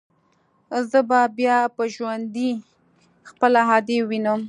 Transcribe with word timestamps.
زه 0.89 0.99
به 1.09 1.19
بيا 1.37 1.57
په 1.75 1.83
ژوندوني 1.93 2.51
خپله 3.29 3.61
ادې 3.77 3.97
ووينم. 4.01 4.39